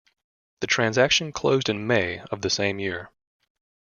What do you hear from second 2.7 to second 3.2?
year.